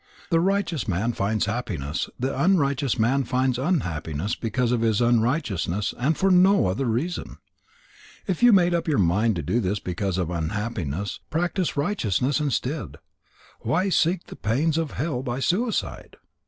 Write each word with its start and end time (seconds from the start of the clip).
The 0.31 0.39
righteous 0.39 0.87
man 0.87 1.13
finds 1.13 1.45
happiness, 1.45 2.09
the 2.19 2.35
unrighteous 2.35 2.97
man 2.97 3.23
finds 3.23 3.59
unhappiness 3.59 4.33
because 4.33 4.71
of 4.71 4.81
his 4.81 4.99
unrighteousness, 4.99 5.93
and 5.95 6.17
for 6.17 6.31
no 6.31 6.65
other 6.65 6.85
reason. 6.87 7.37
If 8.25 8.41
you 8.41 8.51
made 8.51 8.73
up 8.73 8.87
your 8.87 8.97
mind 8.97 9.35
to 9.35 9.59
this 9.61 9.77
because 9.77 10.17
of 10.17 10.31
unhappiness, 10.31 11.19
practice 11.29 11.77
righteousness 11.77 12.39
instead. 12.39 12.97
Why 13.59 13.89
seek 13.89 14.23
the 14.23 14.35
pains 14.35 14.79
of 14.79 14.93
hell 14.93 15.21
by 15.21 15.39
suicide?' 15.39 16.17